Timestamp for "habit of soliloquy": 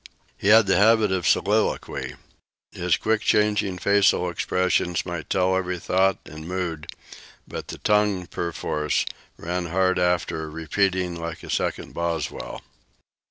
0.77-2.15